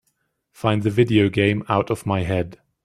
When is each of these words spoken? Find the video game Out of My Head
Find 0.51 0.81
the 0.81 0.89
video 0.89 1.29
game 1.29 1.63
Out 1.69 1.91
of 1.91 2.07
My 2.07 2.23
Head 2.23 2.59